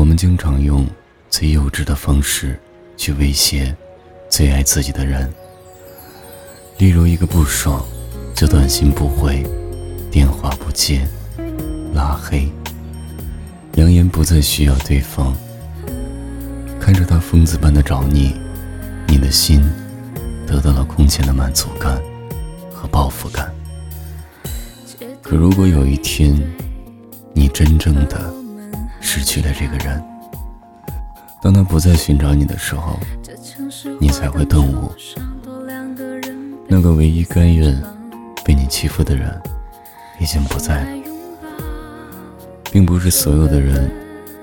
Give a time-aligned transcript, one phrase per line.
[0.00, 0.86] 我们经常用
[1.28, 2.58] 最幼稚的方式
[2.96, 3.76] 去威胁
[4.30, 5.30] 最爱自己的人，
[6.78, 7.84] 例如一个不爽
[8.34, 9.44] 就短信不回，
[10.10, 11.06] 电话不接，
[11.92, 12.50] 拉黑，
[13.74, 15.36] 扬言不再需要对方。
[16.80, 18.34] 看着他疯子般的找你，
[19.06, 19.62] 你的心
[20.46, 22.00] 得到了空前的满足感
[22.72, 23.54] 和报复感。
[25.20, 26.42] 可如果有一天，
[27.34, 28.32] 你真正的
[29.12, 30.00] 失去了这个人，
[31.42, 32.96] 当他不再寻找你的时候，
[33.98, 34.88] 你才会顿悟，
[36.68, 37.76] 那个唯一甘愿
[38.44, 39.28] 被你欺负的人
[40.20, 40.90] 已经不在了。
[42.70, 43.90] 并不是所有的人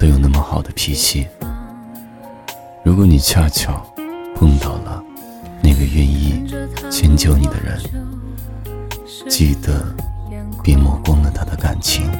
[0.00, 1.28] 都有那么好的脾气。
[2.82, 3.86] 如果你恰巧
[4.34, 5.04] 碰到了
[5.62, 6.42] 那个愿意
[6.90, 7.78] 迁就你的人，
[9.28, 9.94] 记得
[10.62, 12.10] 别抹光了他的感情。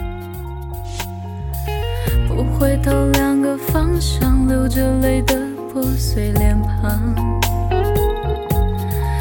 [2.35, 5.37] 不回头，两个方向，流着泪的
[5.73, 7.15] 破碎脸庞，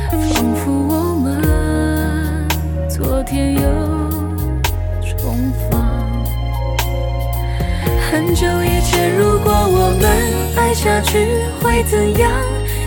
[0.09, 1.39] 仿佛我们
[2.89, 3.61] 昨天又
[5.05, 5.79] 重逢。
[8.09, 10.09] 很久以前，如果我们
[10.57, 11.27] 爱下去
[11.61, 12.31] 会怎样？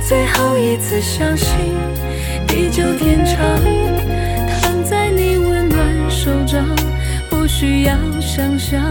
[0.08, 1.56] 最后一次相信，
[2.48, 3.38] 地久天长，
[4.60, 6.66] 躺在你温暖手掌，
[7.30, 8.90] 不需要想象。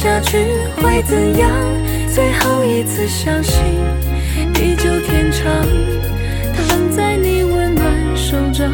[0.00, 1.50] 下去会怎样？
[2.06, 3.64] 最后一次相信，
[4.54, 5.52] 地久天长，
[6.54, 8.72] 躺在你温暖手掌，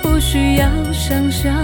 [0.00, 1.62] 不需要想象，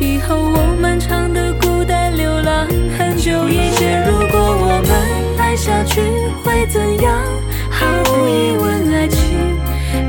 [0.00, 2.66] 以后我漫长的孤单流浪。
[2.98, 6.00] 很久以前，如果我们爱下去
[6.42, 7.20] 会怎样？
[7.68, 9.60] 毫无疑问，爱情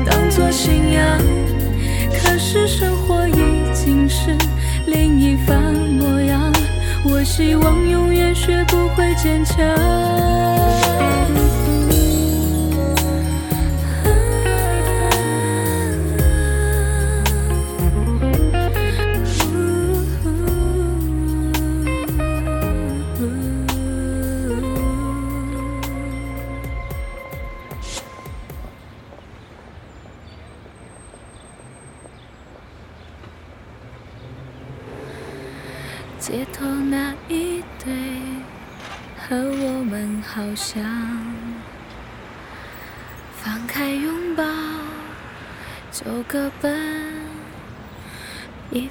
[0.06, 1.20] 当作信仰。
[2.10, 4.34] 可是生活已经是
[4.86, 5.59] 另一番。
[7.20, 9.58] 我希望永远学不会坚强。
[36.30, 37.92] 街头那一对
[39.18, 40.80] 和我们好像
[43.34, 44.44] 放开拥抱
[45.90, 47.26] 就各奔
[48.70, 48.88] 一